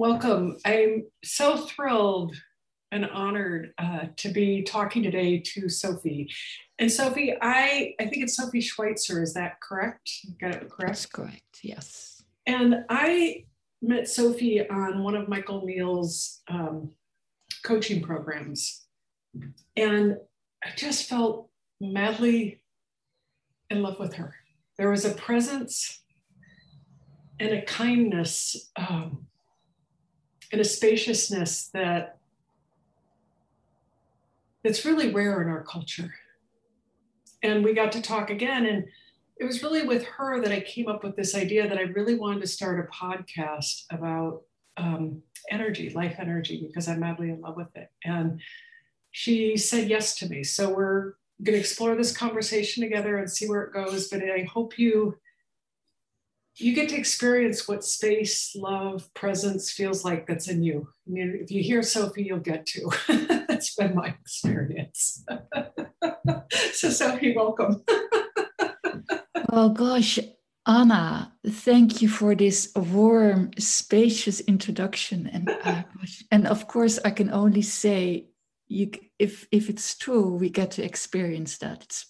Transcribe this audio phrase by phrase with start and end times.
[0.00, 0.56] welcome.
[0.64, 2.34] I'm so thrilled
[2.90, 6.32] and honored uh, to be talking today to Sophie.
[6.78, 10.10] And Sophie, I, I think it's Sophie Schweitzer, is that correct?
[10.40, 10.86] Got it correct?
[10.86, 12.22] That's correct, yes.
[12.46, 13.44] And I
[13.82, 16.92] met Sophie on one of Michael Neill's um,
[17.62, 18.86] coaching programs.
[19.76, 20.16] And
[20.64, 22.62] I just felt madly
[23.68, 24.34] in love with her.
[24.78, 26.02] There was a presence
[27.38, 29.26] and a kindness um,
[30.52, 32.18] and a spaciousness that
[34.62, 36.12] that's really rare in our culture.
[37.42, 38.84] And we got to talk again, and
[39.38, 42.14] it was really with her that I came up with this idea that I really
[42.14, 44.42] wanted to start a podcast about
[44.76, 47.90] um, energy, life energy, because I'm madly in love with it.
[48.04, 48.40] And
[49.12, 50.44] she said yes to me.
[50.44, 54.08] So we're going to explore this conversation together and see where it goes.
[54.08, 55.16] But I hope you
[56.56, 60.88] you get to experience what space, love, presence feels like that's in you.
[61.06, 62.90] I mean, if you hear Sophie, you'll get to.
[63.48, 65.24] that's been my experience.
[66.72, 67.82] so, Sophie, welcome.
[69.50, 70.18] well, gosh,
[70.66, 75.26] Anna, thank you for this warm, spacious introduction.
[75.32, 75.82] And uh,
[76.30, 78.26] and of course, I can only say,
[78.68, 82.04] you if if it's true, we get to experience that.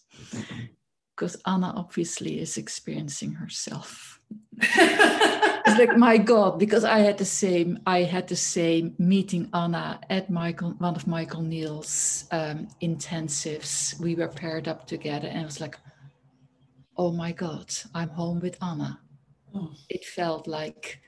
[1.21, 4.21] Because Anna obviously is experiencing herself.
[5.67, 10.01] It's like my god because i had the same i had the same meeting anna
[10.09, 14.01] at michael one of michael neill's um, intensives.
[14.01, 15.77] We were paired up together and it was like
[16.97, 19.01] oh my god i'm home with anna.
[19.55, 19.71] Oh.
[19.89, 21.03] it felt like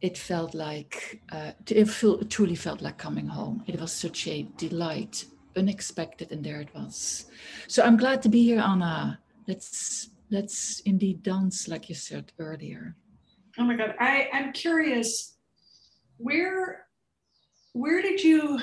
[0.00, 3.62] it felt like uh, it feel, truly felt like coming home.
[3.66, 5.24] It was such a delight
[5.56, 7.26] unexpected and there it was.
[7.68, 12.96] So i'm glad to be here anna let's let's indeed dance like you said earlier.
[13.58, 13.94] Oh my god.
[14.00, 15.36] I i'm curious
[16.18, 16.86] where
[17.72, 18.60] where did you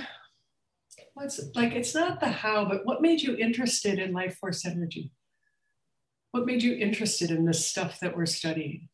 [1.13, 5.11] what's like it's not the how but what made you interested in life force energy?
[6.31, 8.89] What made you interested in this stuff that we're studying?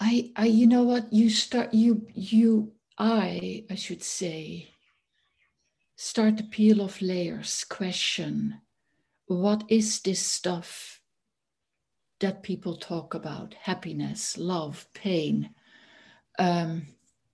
[0.00, 1.12] I, I, you know what?
[1.12, 4.68] You start, you, you I, I should say,
[5.96, 8.60] start to peel off layers, question
[9.26, 11.00] what is this stuff
[12.20, 13.54] that people talk about?
[13.54, 15.50] Happiness, love, pain,
[16.38, 16.86] um,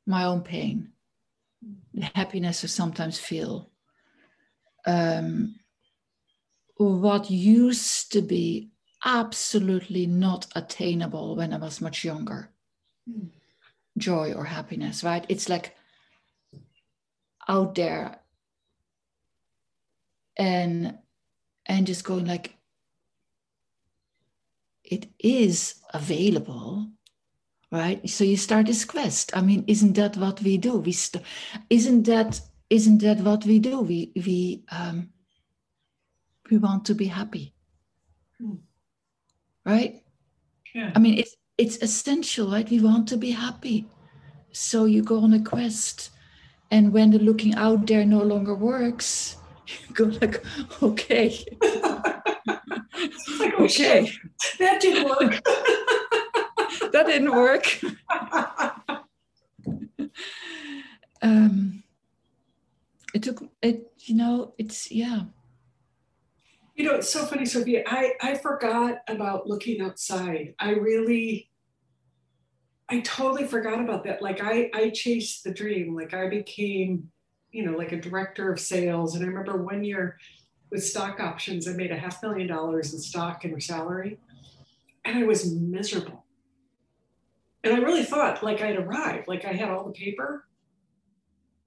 [0.06, 0.93] my own pain,
[1.93, 3.70] the happiness I sometimes feel.
[4.87, 5.56] Um,
[6.76, 8.70] what used to be
[9.04, 12.50] absolutely not attainable when I was much younger.
[13.09, 13.31] Mm
[13.98, 15.24] joy or happiness, right?
[15.28, 15.76] It's like
[17.48, 18.20] out there
[20.36, 20.98] and
[21.66, 22.56] and just going like
[24.84, 26.86] it is available
[27.70, 31.24] right so you start this quest i mean isn't that what we do we st-
[31.68, 35.10] isn't that isn't that what we do we we um
[36.50, 37.54] we want to be happy
[38.40, 38.54] hmm.
[39.64, 40.02] right
[40.74, 40.92] yeah.
[40.94, 42.69] i mean it's it's essential, right?
[42.71, 43.87] We want to be happy.
[44.50, 46.09] So you go on a quest.
[46.71, 50.43] And when the looking out there no longer works, you go like,
[50.82, 51.44] okay.
[53.38, 54.06] like, oh, okay.
[54.06, 54.59] Shit.
[54.59, 55.44] That didn't work.
[56.93, 57.66] that didn't work.
[61.22, 61.82] um,
[63.12, 65.25] it took it, you know, it's yeah.
[66.75, 67.82] You know, it's so funny, Sophia.
[67.87, 70.55] I, I forgot about looking outside.
[70.58, 71.50] I really
[72.90, 74.20] I totally forgot about that.
[74.20, 75.94] Like I, I chased the dream.
[75.94, 77.08] Like I became,
[77.52, 79.14] you know, like a director of sales.
[79.14, 80.19] And I remember one year
[80.70, 84.19] with stock options, I made a half million dollars in stock and salary.
[85.04, 86.25] And I was miserable.
[87.62, 90.46] And I really thought like I'd arrived, like I had all the paper.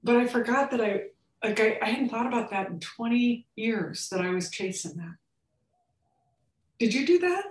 [0.03, 1.03] But I forgot that I
[1.41, 5.15] like I, I hadn't thought about that in 20 years that I was chasing that.
[6.79, 7.43] Did you do that?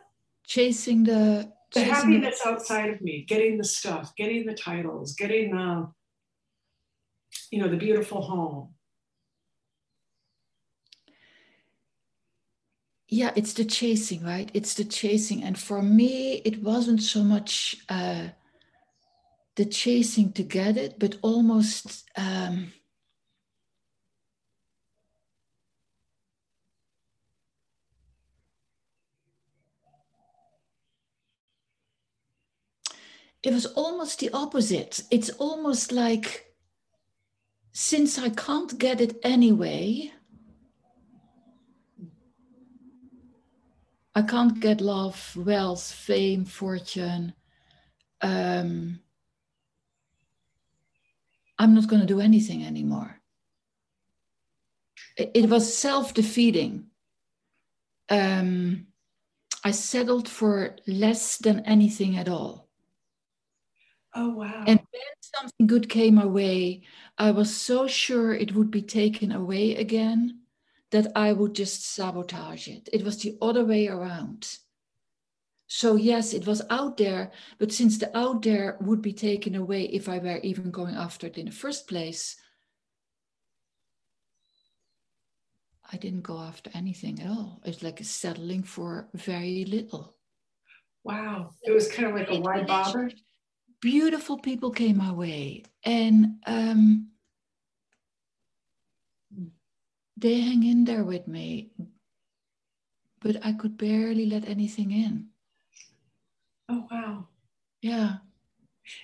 [0.47, 5.89] Chasing the the happiness outside of me, getting the stuff, getting the titles, getting the,
[7.51, 8.75] you know, the beautiful home.
[13.13, 14.51] yeah, it's the chasing, right?
[14.55, 15.45] It's the chasing.
[15.45, 18.29] And for me, it wasn't so much uh,
[19.57, 22.09] the chasing to get it, but almost.
[22.17, 22.73] Um,
[33.43, 35.03] it was almost the opposite.
[35.11, 36.53] It's almost like
[37.73, 40.13] since I can't get it anyway,
[44.15, 47.33] I can't get love, wealth, fame, fortune.
[48.21, 49.01] Um,
[51.59, 53.21] I'm not going to do anything anymore.
[55.17, 56.89] It, it was self defeating.
[58.11, 58.89] Um,
[59.65, 62.62] I settled for less than anything at all.
[64.15, 64.65] Oh, wow.
[64.67, 66.83] And when something good came my way,
[67.17, 70.41] I was so sure it would be taken away again
[70.91, 72.89] that I would just sabotage it.
[72.93, 74.59] It was the other way around.
[75.67, 79.85] So, yes, it was out there, but since the out there would be taken away
[79.85, 82.37] if I were even going after it in the first place,
[85.91, 87.63] I didn't go after anything at all.
[87.65, 90.17] It's like settling for very little.
[91.05, 91.51] Wow.
[91.63, 93.11] It was kind of like a why bother?
[93.83, 95.65] Beautiful people came my way.
[95.85, 97.09] And um,
[100.17, 101.73] they hang in there with me
[103.23, 105.29] but i could barely let anything in.
[106.69, 107.29] Oh wow.
[107.81, 108.17] Yeah.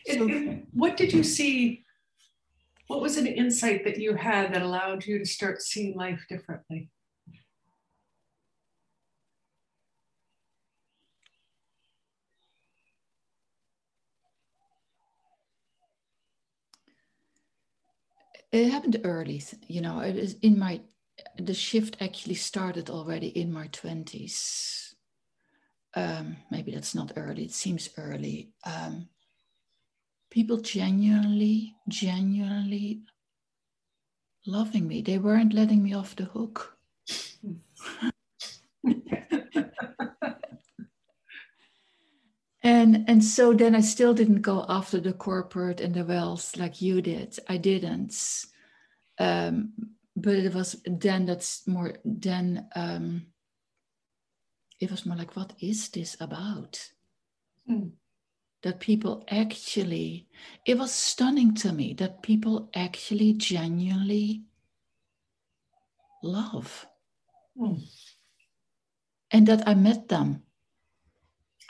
[0.07, 0.29] So,
[0.73, 1.85] what did you see?
[2.87, 6.91] What was an insight that you had that allowed you to start seeing life differently
[18.53, 20.81] it happened early you know it is in my
[21.39, 24.95] the shift actually started already in my 20s
[25.95, 28.51] um, maybe that's not early it seems early.
[28.65, 29.09] Um,
[30.31, 33.03] people genuinely genuinely
[34.47, 35.03] loving me.
[35.03, 36.77] They weren't letting me off the hook
[42.63, 46.83] and and so then i still didn't go after the corporate and the wealth like
[46.83, 47.39] you did.
[47.49, 48.45] I didn't.
[49.19, 49.73] Um,
[50.17, 53.27] but it was then that's more then um,
[54.81, 56.91] it was more like what is this about?
[57.71, 57.93] Mm.
[58.63, 60.27] that people actually
[60.65, 64.43] it was stunning to me that people actually genuinely
[66.23, 66.87] love.
[67.61, 67.83] Mm.
[69.31, 70.43] and that i met them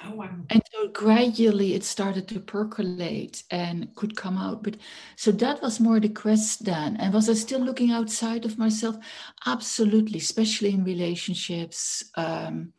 [0.05, 0.31] Oh, wow.
[0.51, 4.63] And so gradually it started to percolate and could come out.
[4.63, 4.77] But
[5.17, 6.97] so that was more the quest then.
[6.97, 8.97] And was I still looking outside of myself?
[9.45, 12.73] Absolutely, especially in relationships, um,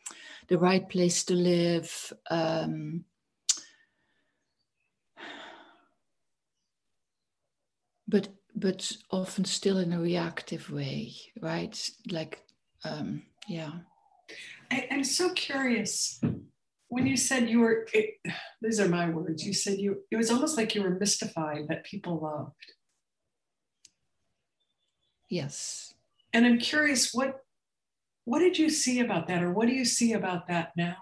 [0.47, 2.13] the right place to live.
[2.29, 3.03] Um,
[8.07, 11.89] but but often still in a reactive way, right?
[12.09, 12.41] Like,
[12.83, 13.71] um, yeah.
[14.71, 16.19] I, I'm so curious
[16.89, 18.15] when you said you were it,
[18.61, 21.85] these are my words you said you it was almost like you were mystified that
[21.85, 22.73] people loved.
[25.29, 25.93] Yes.
[26.33, 27.43] And i'm curious what
[28.25, 30.97] what did you see about that or what do you see about that now?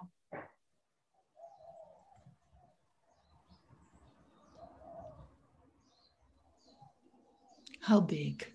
[7.81, 8.45] How big?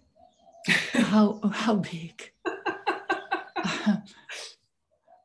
[0.92, 2.32] How how big?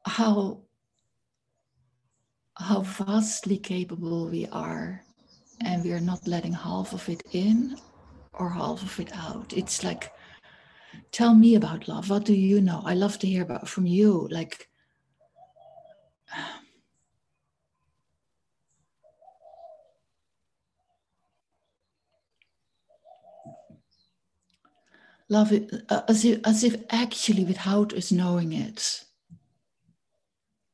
[0.06, 0.62] How
[2.60, 5.04] how vastly capable we are
[5.62, 7.78] and we are not letting half of it in
[8.34, 9.54] or half of it out.
[9.56, 10.12] It's like
[11.12, 12.10] tell me about love.
[12.10, 12.82] What do you know?
[12.86, 14.68] I love to hear about from you like
[25.30, 29.04] love it uh, as if as if actually without us knowing it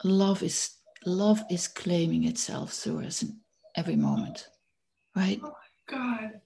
[0.04, 0.73] love is
[1.06, 3.38] love is claiming itself through us in
[3.76, 4.48] every moment,
[5.16, 5.40] right?
[5.44, 5.54] Oh
[5.90, 6.42] my God.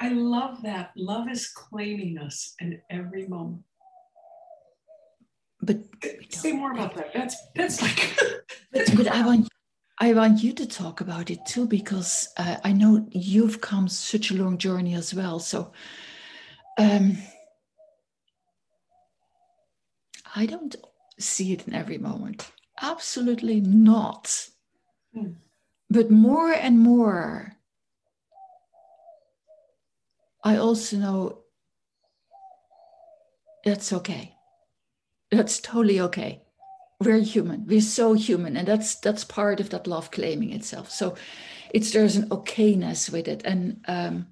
[0.00, 0.90] I love that.
[0.96, 3.62] Love is claiming us in every moment.
[5.60, 5.78] But
[6.30, 7.14] say more about that.
[7.14, 8.18] That's that's like.
[8.72, 9.48] but, but I want
[10.00, 14.32] I want you to talk about it too because uh, I know you've come such
[14.32, 15.38] a long journey as well.
[15.38, 15.72] So,
[16.78, 17.18] um,
[20.34, 20.74] I don't
[21.20, 22.50] see it in every moment.
[22.82, 24.48] Absolutely not.
[25.16, 25.36] Mm.
[25.88, 27.52] But more and more,
[30.44, 31.38] I also know
[33.64, 34.34] that's okay.
[35.30, 36.42] That's totally okay.
[37.02, 41.14] we're human we're so human and that's that's part of that love claiming itself so
[41.74, 44.26] it's there's an okayness with it and um,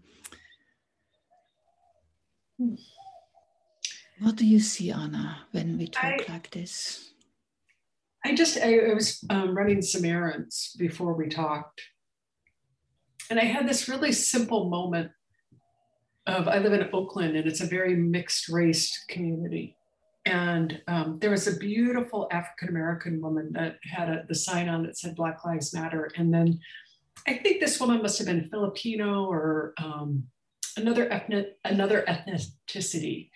[4.20, 7.09] what do you see anna when we talk I, like this
[8.24, 11.80] i just i, I was um, running some errands before we talked
[13.30, 15.10] and i had this really simple moment
[16.26, 19.76] of i live in oakland and it's a very mixed race community
[20.26, 24.82] and um, there was a beautiful African American woman that had a, the sign on
[24.84, 26.10] that said Black Lives Matter.
[26.16, 26.60] And then
[27.26, 30.24] I think this woman must have been Filipino or um,
[30.76, 33.30] another ethnic, another ethnicity.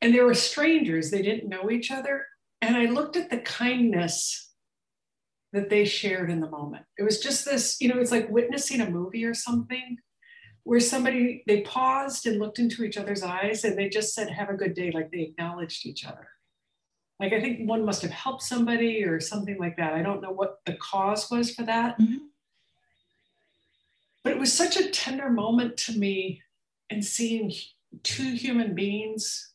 [0.00, 2.26] And they were strangers; they didn't know each other.
[2.60, 4.52] And I looked at the kindness
[5.52, 6.84] that they shared in the moment.
[6.98, 9.98] It was just this, you know, it's like witnessing a movie or something
[10.68, 14.50] where somebody they paused and looked into each other's eyes and they just said have
[14.50, 16.28] a good day like they acknowledged each other
[17.18, 20.30] like i think one must have helped somebody or something like that i don't know
[20.30, 22.18] what the cause was for that mm-hmm.
[24.22, 26.42] but it was such a tender moment to me
[26.90, 27.50] in seeing
[28.02, 29.54] two human beings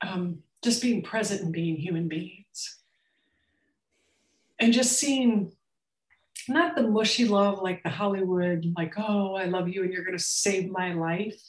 [0.00, 2.78] um, just being present and being human beings
[4.58, 5.52] and just seeing
[6.48, 10.16] not the mushy love like the Hollywood, like, oh, I love you and you're going
[10.16, 11.40] to save my life.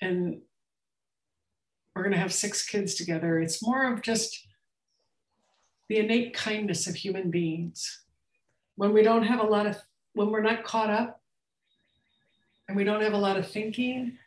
[0.00, 0.40] And
[1.94, 3.40] we're going to have six kids together.
[3.40, 4.46] It's more of just
[5.88, 8.02] the innate kindness of human beings.
[8.76, 9.76] When we don't have a lot of,
[10.12, 11.20] when we're not caught up
[12.68, 14.18] and we don't have a lot of thinking,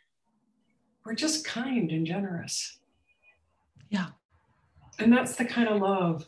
[1.06, 2.78] we're just kind and generous.
[3.92, 4.06] Yeah.
[4.98, 6.26] And that's the kind of love.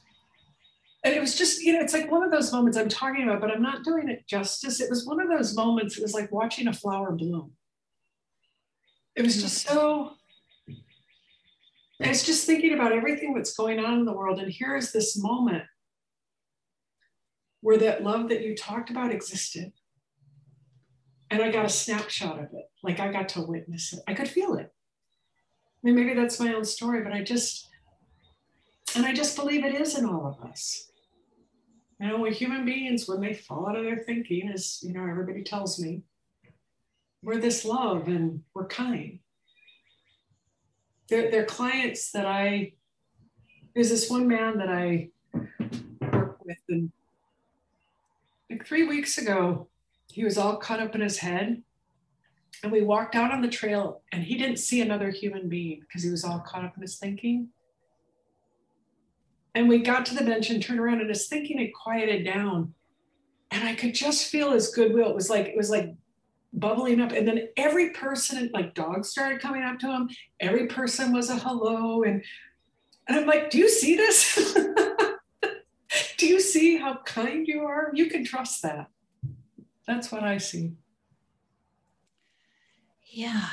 [1.02, 3.40] And it was just you know it's like one of those moments i'm talking about
[3.42, 4.80] but i'm not doing it justice.
[4.80, 7.52] It was one of those moments it was like watching a flower bloom.
[9.16, 10.12] It was just so
[12.02, 14.40] i was just thinking about everything that's going on in the world.
[14.40, 15.64] And here is this moment
[17.60, 19.72] where that love that you talked about existed.
[21.30, 22.70] And i got a snapshot of it.
[22.82, 24.00] Like i got to witness it.
[24.06, 24.70] I could feel it
[25.84, 27.68] mean maybe that's my own story but i just
[28.96, 30.90] and i just believe it is in all of us
[32.00, 35.06] you know, we're human beings when they fall out of their thinking, as you know,
[35.08, 36.02] everybody tells me,
[37.22, 39.20] we're this love and we're kind.
[41.08, 42.72] They're, they're clients that I,
[43.74, 46.90] there's this one man that I work with, and
[48.50, 49.68] like three weeks ago,
[50.10, 51.62] he was all caught up in his head.
[52.64, 56.02] And we walked out on the trail, and he didn't see another human being because
[56.02, 57.50] he was all caught up in his thinking.
[59.54, 62.72] And we got to the bench and turned around and his thinking had quieted down.
[63.50, 65.10] And I could just feel his goodwill.
[65.10, 65.94] It was like, it was like
[66.54, 67.12] bubbling up.
[67.12, 70.08] And then every person, like dogs started coming up to him.
[70.40, 72.02] Every person was a hello.
[72.02, 72.24] And,
[73.06, 74.54] and I'm like, do you see this?
[76.16, 77.90] do you see how kind you are?
[77.92, 78.88] You can trust that.
[79.86, 80.72] That's what I see.
[83.14, 83.48] Yeah.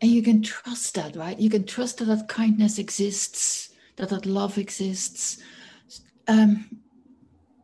[0.00, 1.38] And you can trust that, right?
[1.38, 5.38] You can trust that that kindness exists that that love exists.
[6.28, 6.82] Um,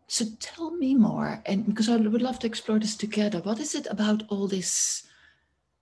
[0.09, 3.41] so tell me more, and because I would love to explore this together.
[3.41, 5.07] What is it about all this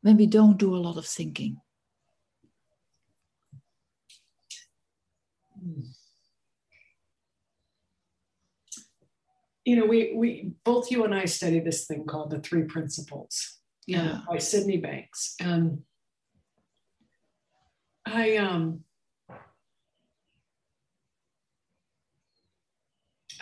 [0.02, 1.60] when we don't do a lot of thinking?
[9.64, 13.59] You know, we we both you and I study this thing called the three principles.
[13.90, 14.20] Yeah.
[14.28, 15.34] by Sydney Banks.
[15.40, 15.82] And
[18.06, 18.84] I um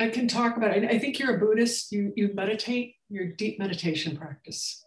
[0.01, 0.85] I can talk about it.
[0.85, 4.85] I think you're a Buddhist, you, you meditate, you're deep meditation practice.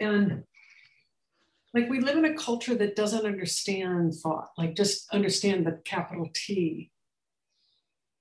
[0.00, 0.42] And
[1.72, 6.28] like we live in a culture that doesn't understand thought, like just understand the capital
[6.34, 6.90] T.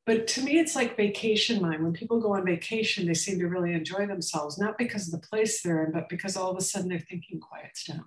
[0.05, 1.81] But to me, it's like vacation mind.
[1.81, 5.25] When people go on vacation, they seem to really enjoy themselves, not because of the
[5.27, 8.05] place they're in, but because all of a sudden their thinking quiets down.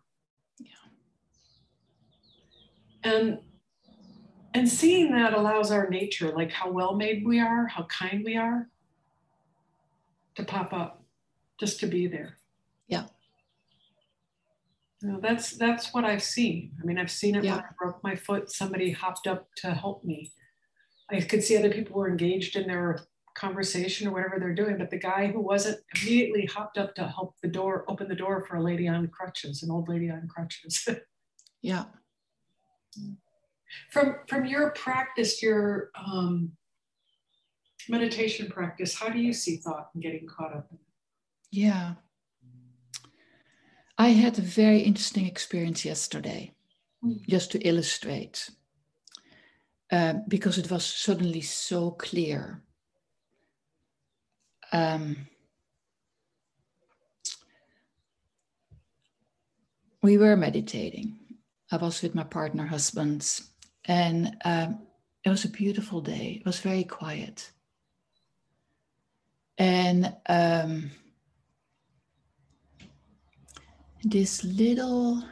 [0.59, 0.69] Yeah.
[3.03, 3.39] And
[4.53, 8.37] and seeing that allows our nature, like how well made we are, how kind we
[8.37, 8.69] are,
[10.35, 11.03] to pop up,
[11.59, 12.37] just to be there.
[12.89, 13.05] Yeah.
[15.03, 16.73] You know, that's that's what I've seen.
[16.81, 17.57] I mean, I've seen it yeah.
[17.57, 18.51] when I broke my foot.
[18.51, 20.33] Somebody hopped up to help me.
[21.11, 24.91] I could see other people were engaged in their conversation or whatever they're doing, but
[24.91, 28.57] the guy who wasn't immediately hopped up to help the door, open the door for
[28.57, 30.89] a lady on crutches, an old lady on crutches.
[31.63, 31.85] yeah.
[33.91, 36.53] From from your practice, your um,
[37.89, 40.83] meditation practice, how do you see thought and getting caught up in it?
[41.53, 41.95] Yeah.
[43.99, 46.55] I had a very interesting experience yesterday,
[47.05, 47.21] mm.
[47.29, 48.51] just to illustrate.
[49.91, 52.63] Uh, because it was suddenly so clear.
[54.73, 55.29] Um,
[60.03, 61.19] we were meditating.
[61.71, 63.41] I was with my partner, husband,
[63.85, 64.81] and um,
[65.25, 66.39] it was a beautiful day.
[66.41, 67.51] It was very quiet.
[69.59, 70.91] And um,
[74.03, 75.23] this little,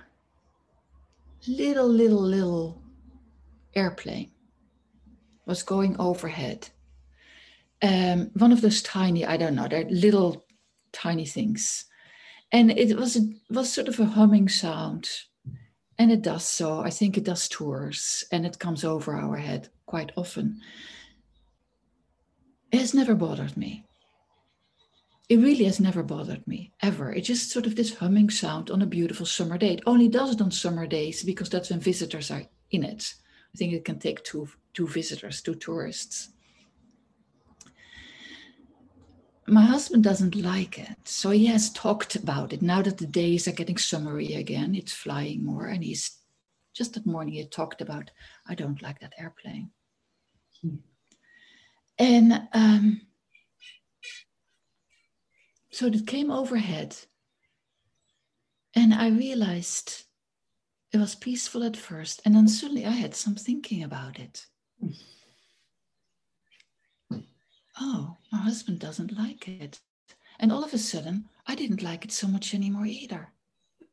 [1.47, 2.83] little, little, little
[3.75, 4.31] airplane
[5.47, 6.69] was going overhead.
[7.83, 10.45] Um, one of those tiny, I don't know, they're little
[10.93, 11.85] tiny things.
[12.53, 13.21] And it was, a,
[13.51, 15.09] was sort of a humming sound.
[15.99, 16.81] And it does so.
[16.81, 20.61] I think it does tours and it comes over our head quite often.
[22.73, 23.85] It has never bothered me.
[25.29, 27.13] It really has never bothered me, ever.
[27.13, 29.75] It's just sort of this humming sound on a beautiful summer day.
[29.75, 33.15] It only does it on summer days because that's when visitors are in it.
[33.55, 36.31] I think it can take two, two visitors, two tourists.
[39.47, 40.97] My husband doesn't like it.
[41.05, 42.63] So he has talked about it.
[42.63, 45.67] Now that the days are getting summery again, it's flying more.
[45.67, 46.19] And he's
[46.75, 48.11] just that morning he talked about,
[48.49, 49.71] I don't like that airplane.
[50.61, 50.77] Hmm.
[51.99, 53.03] And um,
[55.71, 56.97] so it came overhead.
[58.75, 60.05] And I realized
[60.95, 64.47] it was peaceful at first, and then suddenly I had some thinking about it.
[67.81, 69.81] Oh, my husband doesn't like it.
[70.39, 73.33] And all of a sudden, I didn't like it so much anymore either.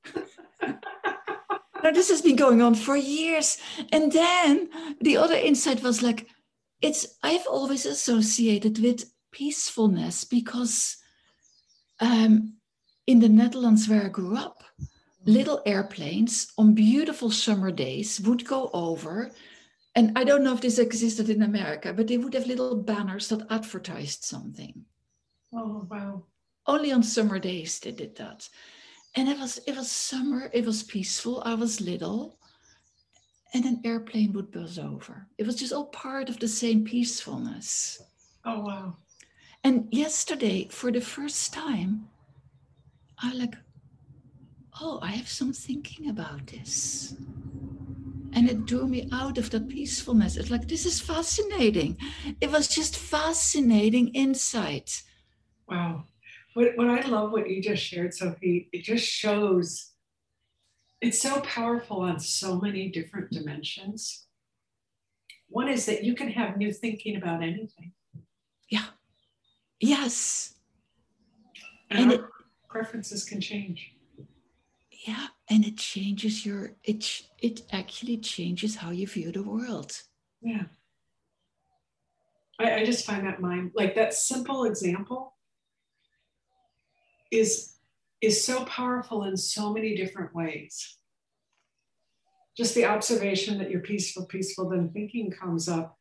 [0.63, 3.58] now, this has been going on for years.
[3.91, 4.70] And then
[5.01, 6.27] the other insight was like,
[6.81, 10.98] it's, I've always associated with peacefulness because
[12.00, 12.58] um,
[13.08, 14.63] in the Netherlands where I grew up,
[15.32, 19.32] little airplanes on beautiful summer days would go over.
[19.96, 23.30] And I don't know if this existed in America, but they would have little banners
[23.30, 24.86] that advertised something.
[25.54, 26.24] Oh, wow.
[26.66, 28.48] Only on summer days they did that.
[29.16, 31.42] And it was it was summer, it was peaceful.
[31.44, 32.38] I was little.
[33.53, 35.27] And an airplane would buzz over.
[35.38, 38.01] It was just all part of the same peacefulness.
[38.46, 38.96] Oh wow.
[39.64, 42.08] And yesterday, for the first time,
[43.20, 43.55] I like,
[44.81, 47.15] oh, I have some thinking about this.
[48.33, 50.37] And it drew me out of that peacefulness.
[50.37, 51.98] It's like, this is fascinating.
[52.39, 55.03] It was just fascinating insight.
[55.67, 56.05] Wow.
[56.53, 59.91] What, what I love what you just shared, Sophie, it just shows
[61.01, 64.27] it's so powerful on so many different dimensions.
[65.48, 67.91] One is that you can have new thinking about anything.
[68.70, 68.85] Yeah.
[69.79, 70.55] Yes.
[71.89, 72.22] And, and it,
[72.70, 73.91] preferences can change
[75.07, 79.92] yeah and it changes your it it actually changes how you view the world.
[80.42, 80.64] Yeah.
[82.59, 85.35] I, I just find that mind like that simple example
[87.31, 87.75] is
[88.22, 90.98] is so powerful in so many different ways.
[92.55, 95.98] Just the observation that you're peaceful peaceful then thinking comes up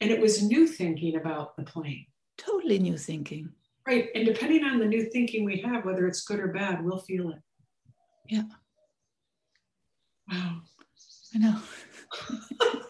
[0.00, 2.06] and it was new thinking about the plane.
[2.38, 3.50] Totally new thinking.
[3.86, 7.00] Right and depending on the new thinking we have whether it's good or bad we'll
[7.00, 7.42] feel it
[8.26, 8.44] yeah.
[10.30, 10.60] Wow.
[11.34, 11.58] I know.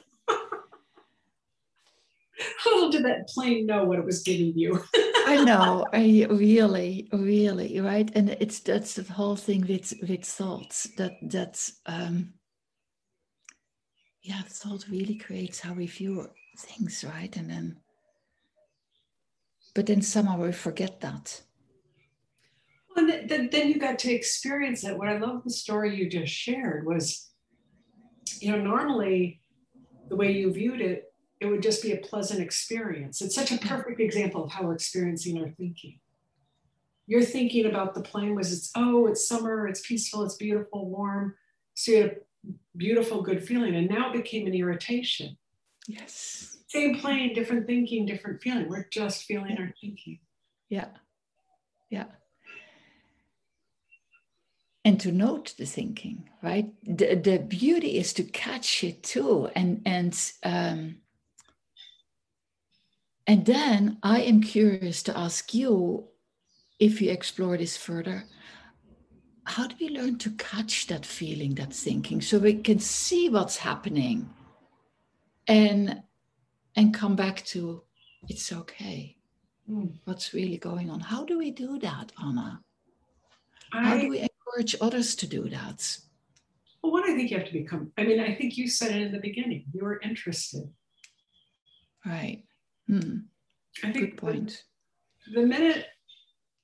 [2.58, 4.82] How did that plane know what it was giving you?
[5.26, 5.86] I know.
[5.92, 8.10] I really, really, right?
[8.14, 10.88] And it's that's the whole thing with with thoughts.
[10.96, 12.34] That that's um
[14.22, 17.34] yeah, thought really creates how we view things, right?
[17.36, 17.76] And then
[19.74, 21.42] but then somehow we forget that.
[22.94, 24.96] Well, then, then you got to experience it.
[24.96, 27.30] What I love the story you just shared was,
[28.40, 29.40] you know, normally
[30.08, 33.22] the way you viewed it, it would just be a pleasant experience.
[33.22, 33.68] It's such a mm-hmm.
[33.68, 35.98] perfect example of how we're experiencing our thinking.
[37.06, 41.34] Your thinking about the plane was it's oh, it's summer, it's peaceful, it's beautiful, warm.
[41.74, 43.74] So you had a beautiful, good feeling.
[43.74, 45.36] And now it became an irritation.
[45.88, 46.58] Yes.
[46.68, 48.68] Same plane, different thinking, different feeling.
[48.68, 50.20] We're just feeling our thinking.
[50.68, 50.88] Yeah.
[51.90, 52.04] Yeah
[54.84, 56.68] and to note the thinking right?
[56.84, 60.96] The, the beauty is to catch it too and and um,
[63.26, 66.08] and then i am curious to ask you
[66.80, 68.24] if you explore this further
[69.44, 73.56] how do we learn to catch that feeling that thinking so we can see what's
[73.56, 74.28] happening
[75.46, 76.02] and
[76.76, 77.82] and come back to
[78.28, 79.16] it's okay.
[79.70, 79.92] Mm.
[80.04, 81.00] what's really going on?
[81.00, 82.60] How do we do that anna?
[83.72, 85.98] I, how do we encourage others to do that?
[86.82, 89.02] Well, what I think you have to become, I mean, I think you said it
[89.02, 90.68] in the beginning, you were interested.
[92.04, 92.44] Right.
[92.88, 93.18] Hmm.
[93.84, 94.64] I think Good point.
[95.32, 95.86] The, the minute,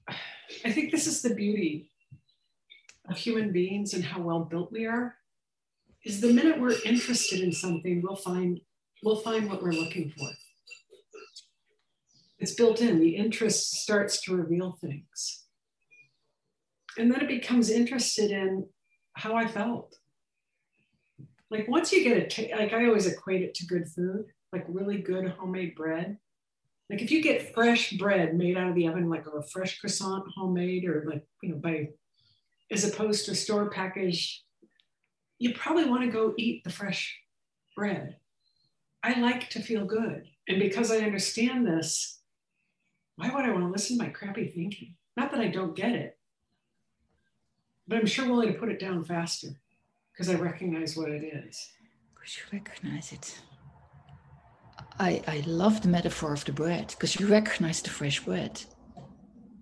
[0.09, 1.90] I think this is the beauty
[3.09, 5.14] of human beings and how well built we are,
[6.05, 8.61] is the minute we're interested in something, we'll find
[9.03, 10.29] we'll find what we're looking for.
[12.40, 12.98] It's built in.
[12.98, 15.47] The interest starts to reveal things.
[16.98, 18.66] And then it becomes interested in
[19.14, 19.96] how I felt.
[21.50, 24.98] Like once you get it, like I always equate it to good food, like really
[24.98, 26.18] good homemade bread.
[26.90, 30.24] Like if you get fresh bread made out of the oven, like a fresh croissant
[30.37, 31.90] homemade, or like, you know, by
[32.70, 34.42] as opposed to store packaged,
[35.38, 37.18] you probably want to go eat the fresh
[37.76, 38.16] bread.
[39.02, 40.24] I like to feel good.
[40.48, 42.20] And because I understand this,
[43.16, 44.96] why would I want to listen to my crappy thinking?
[45.16, 46.17] Not that I don't get it,
[47.88, 49.48] but I'm sure willing to put it down faster
[50.12, 51.70] because I recognize what it is.
[52.14, 53.40] Because you recognize it.
[55.01, 58.62] I, I love the metaphor of the bread because you recognize the fresh bread.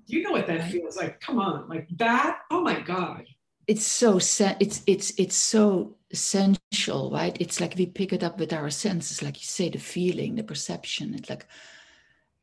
[0.07, 0.73] You know what that right.
[0.73, 1.21] feels like.
[1.21, 2.41] Come on, like that.
[2.51, 3.27] Oh my God.
[3.67, 7.37] It's so it's it's it's so essential, right?
[7.41, 10.45] It's like we pick it up with our senses, like you say, the feeling, the
[10.45, 11.15] perception.
[11.15, 11.47] It's like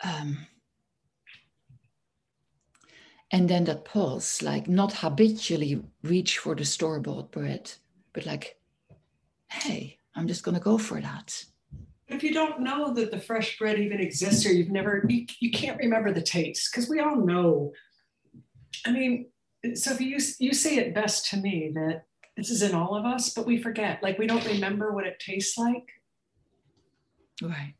[0.03, 0.45] um
[3.33, 7.71] and then that pulse, like not habitually reach for the store-bought bread,
[8.13, 8.59] but like,
[9.47, 11.43] hey, I'm just gonna go for that.
[12.07, 15.49] If you don't know that the fresh bread even exists or you've never you, you
[15.49, 17.73] can't remember the taste because we all know.
[18.85, 19.29] I mean
[19.73, 22.03] sophie you, you say it best to me that
[22.37, 25.19] this is in all of us but we forget like we don't remember what it
[25.19, 25.89] tastes like.
[27.41, 27.73] Right.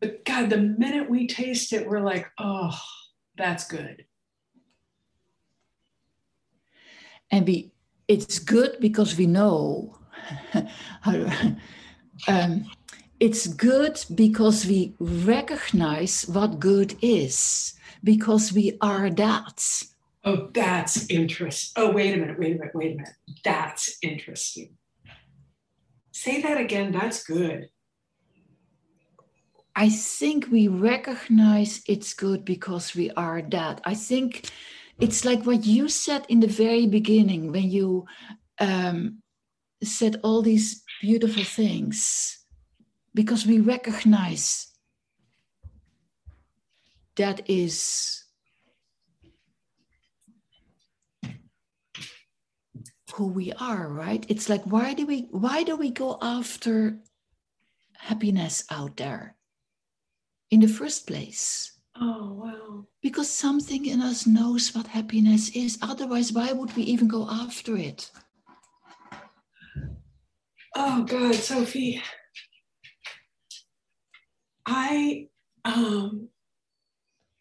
[0.00, 2.78] But god the minute we taste it we're like oh
[3.36, 4.06] that's good
[7.30, 7.72] and we
[8.08, 9.96] it's good because we know
[12.28, 12.66] um,
[13.20, 19.84] it's good because we recognize what good is, because we are that.
[20.24, 21.82] Oh, that's interesting.
[21.82, 23.14] Oh, wait a minute, wait a minute, wait a minute.
[23.44, 24.76] That's interesting.
[26.12, 26.92] Say that again.
[26.92, 27.68] That's good.
[29.76, 33.80] I think we recognize it's good because we are that.
[33.84, 34.50] I think
[35.00, 38.06] it's like what you said in the very beginning when you
[38.58, 39.22] um,
[39.82, 42.38] said all these beautiful things
[43.14, 44.68] because we recognize
[47.16, 48.24] that is
[53.14, 54.24] who we are right?
[54.28, 56.98] It's like why do we why do we go after
[57.98, 59.36] happiness out there
[60.50, 66.32] in the first place oh wow because something in us knows what happiness is otherwise
[66.32, 68.10] why would we even go after it
[70.76, 72.02] oh god sophie
[74.72, 75.26] I
[75.64, 76.28] um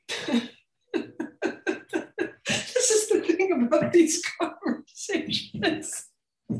[0.27, 0.49] this
[2.89, 6.07] is the thing about these conversations.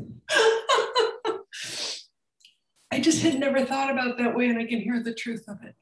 [2.92, 5.58] I just had never thought about that way, and I can hear the truth of
[5.64, 5.74] it.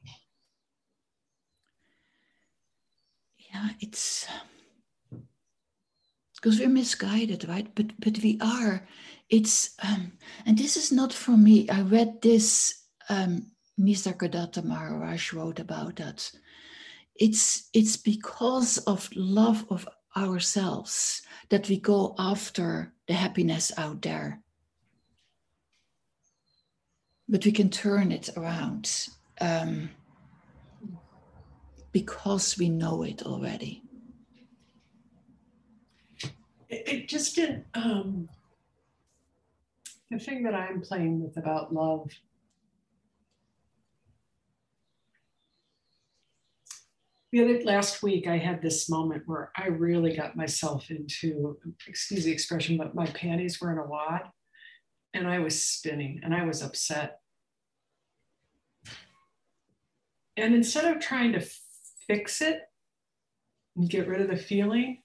[3.79, 4.27] It's
[6.35, 7.67] because we're misguided, right?
[7.75, 8.87] But but we are.
[9.29, 10.13] It's um,
[10.45, 11.69] and this is not for me.
[11.69, 16.31] I read this um, Nisargadatta Maharaj wrote about that.
[17.15, 24.41] It's, it's because of love of ourselves that we go after the happiness out there.
[27.27, 29.89] But we can turn it around um,
[31.91, 33.83] because we know it already.
[36.69, 37.65] It, it just didn't.
[37.73, 38.29] Um,
[40.11, 42.09] the thing that I'm playing with about love
[47.31, 52.25] the other last week i had this moment where i really got myself into excuse
[52.25, 54.23] the expression but my panties were in a wad
[55.13, 57.19] and i was spinning and i was upset
[60.37, 61.45] and instead of trying to
[62.09, 62.69] fix it
[63.75, 65.01] and get rid of the feeling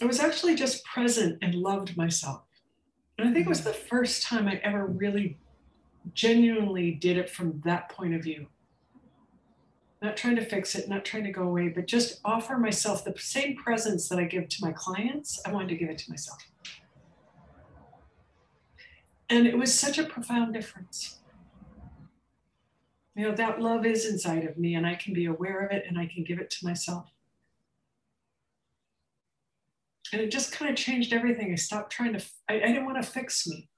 [0.00, 2.42] i was actually just present and loved myself
[3.18, 5.36] and i think it was the first time i ever really
[6.12, 8.46] genuinely did it from that point of view
[10.04, 13.14] not trying to fix it, not trying to go away, but just offer myself the
[13.16, 15.40] same presence that I give to my clients.
[15.46, 16.38] I wanted to give it to myself.
[19.30, 21.20] And it was such a profound difference
[23.14, 25.84] you know, that love is inside of me and I can be aware of it
[25.88, 27.10] and I can give it to myself.
[30.12, 31.52] And it just kind of changed everything.
[31.52, 33.68] I stopped trying to, I, I didn't want to fix me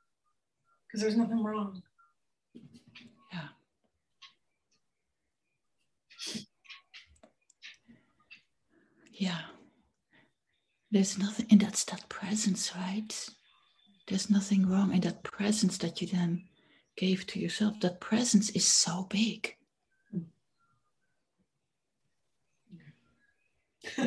[0.86, 1.82] because there's nothing wrong.
[3.32, 3.48] Yeah.
[9.12, 9.40] Yeah.
[10.90, 13.28] There's nothing, and that's that presence, right?
[14.08, 16.44] There's nothing wrong in that presence that you then
[16.96, 17.80] gave to yourself.
[17.80, 19.54] That presence is so big.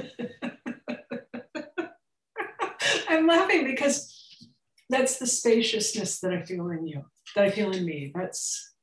[3.09, 4.47] I'm laughing because
[4.89, 8.11] that's the spaciousness that I feel in you, that I feel in me.
[8.13, 8.73] That's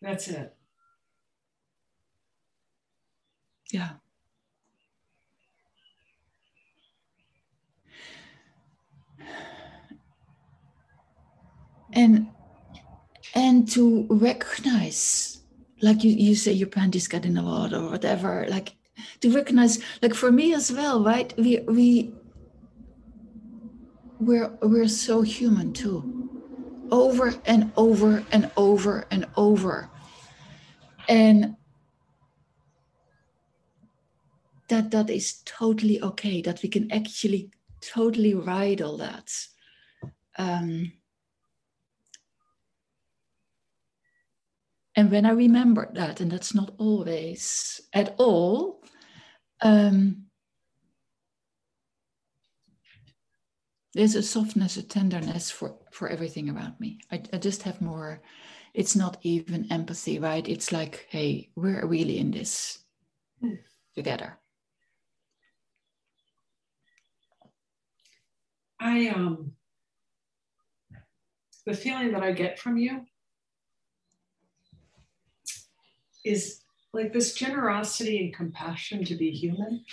[0.00, 0.54] that's it.
[3.72, 3.90] Yeah.
[11.94, 12.28] And
[13.34, 15.42] and to recognize,
[15.80, 18.74] like you, you say your panties got in a lot or whatever, like
[19.20, 21.32] to recognize, like for me as well, right?
[21.36, 22.14] We we
[24.20, 26.28] we're we're so human too.
[26.90, 29.88] Over and over and over and over.
[31.08, 31.56] And
[34.68, 39.32] that that is totally okay that we can actually totally ride all that.
[40.38, 40.92] Um,
[45.02, 48.80] and when i remember that and that's not always at all
[49.62, 50.26] um,
[53.94, 57.00] there's a softness a tenderness for for everything around me.
[57.10, 58.22] I, I just have more
[58.74, 60.48] it's not even empathy right?
[60.48, 62.78] It's like hey we're really in this
[63.96, 64.38] together.
[68.80, 69.52] I um
[71.66, 73.04] the feeling that i get from you
[76.24, 76.60] is
[76.92, 79.84] like this generosity and compassion to be human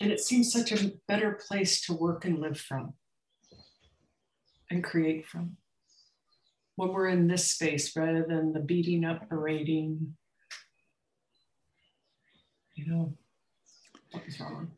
[0.00, 2.94] and it seems such a better place to work and live from
[4.70, 5.56] and create from
[6.76, 10.14] when we're in this space rather than the beating up, berating.
[12.76, 13.12] You know,
[14.12, 14.70] what is wrong?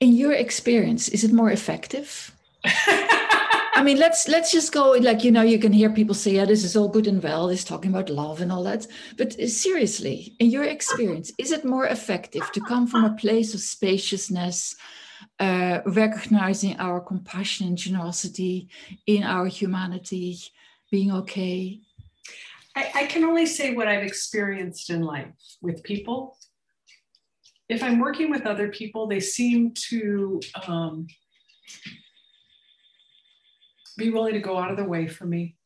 [0.00, 2.36] In your experience, is it more effective?
[3.82, 6.44] I mean, let's let's just go like you know you can hear people say, "Yeah,
[6.44, 7.48] this is all good and well.
[7.48, 11.64] This talking about love and all that." But uh, seriously, in your experience, is it
[11.64, 14.76] more effective to come from a place of spaciousness,
[15.40, 18.68] uh, recognizing our compassion and generosity
[19.08, 20.38] in our humanity,
[20.92, 21.80] being okay.
[22.76, 26.38] I, I can only say what I've experienced in life with people.
[27.68, 31.08] If I'm working with other people, they seem to um,
[33.96, 35.56] be willing to go out of their way for me.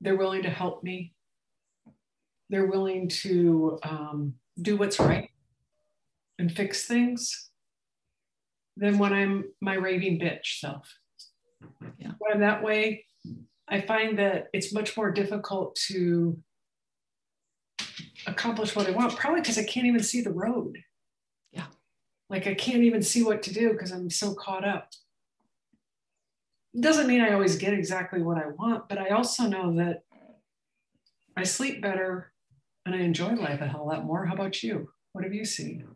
[0.00, 1.14] They're willing to help me.
[2.48, 5.30] They're willing to um, do what's right
[6.38, 7.50] and fix things
[8.76, 10.92] than when I'm my raving bitch self.
[11.98, 12.12] Yeah.
[12.18, 13.04] When I'm that way,
[13.68, 16.36] I find that it's much more difficult to
[18.26, 20.78] accomplish what I want, probably because I can't even see the road.
[21.52, 21.66] Yeah.
[22.28, 24.90] Like I can't even see what to do because I'm so caught up.
[26.78, 30.02] Doesn't mean I always get exactly what I want, but I also know that
[31.36, 32.32] I sleep better
[32.86, 34.24] and I enjoy life a hell lot more.
[34.26, 34.90] How about you?
[35.12, 35.88] What have you seen?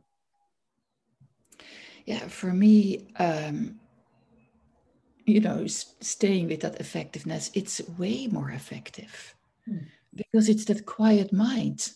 [2.07, 3.77] yeah for me um
[5.25, 9.35] you know staying with that effectiveness it's way more effective
[9.69, 9.85] mm.
[10.15, 11.93] because it's that quiet mind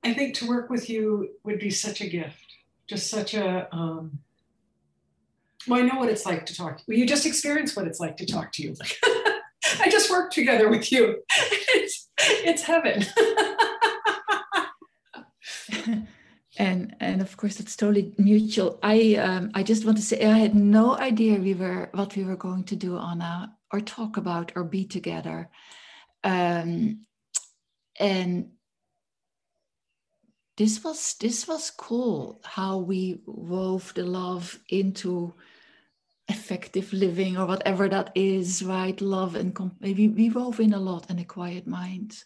[0.03, 2.45] I think to work with you would be such a gift,
[2.87, 3.67] just such a.
[3.75, 4.19] Um,
[5.67, 6.81] well, I know what it's like to talk.
[6.87, 8.75] Well, you just experience what it's like to talk to you.
[9.79, 11.23] I just worked together with you.
[11.75, 12.07] It's,
[12.45, 13.03] it's heaven.
[16.57, 18.79] and and of course it's totally mutual.
[18.83, 22.23] I um, I just want to say I had no idea we were what we
[22.23, 25.49] were going to do, Anna, or talk about or be together.
[26.23, 27.05] Um,
[27.99, 28.51] and
[30.57, 35.33] this was this was cool how we wove the love into
[36.29, 38.99] effective living or whatever that is right?
[39.01, 42.23] Love and comp- we, we wove in a lot and a quiet mind.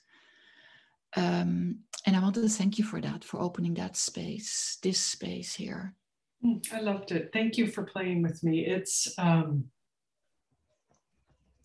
[1.15, 5.55] Um, and i want to thank you for that for opening that space this space
[5.55, 5.95] here.
[6.41, 7.31] Hmm, i loved it.
[7.33, 8.65] Thank you for playing with me.
[8.65, 9.65] It's um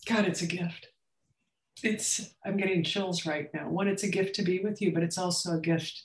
[0.05, 0.87] god it's a gift
[1.81, 3.69] it's i'm getting chills right now.
[3.69, 6.03] One it's a gift to be with you but it's also a gift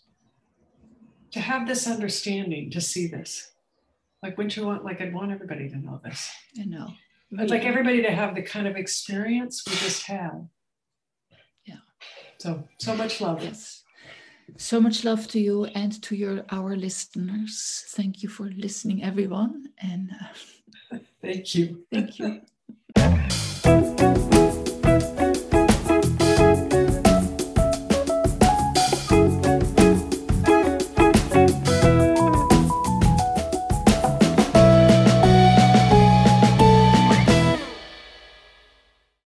[1.32, 3.52] to have this understanding to see this.
[4.22, 6.30] Like wouldn't you want like i'd want everybody to know this.
[6.58, 6.88] I know.
[7.38, 10.48] I'd like everybody to have the kind of experience we just had.
[11.66, 11.82] Yeah.
[12.38, 13.42] So so much love.
[13.42, 13.82] Yes.
[14.56, 17.84] So much love to you and to your our listeners.
[17.88, 20.10] Thank you for listening everyone and
[20.92, 21.84] uh, thank you.
[21.92, 22.40] Thank you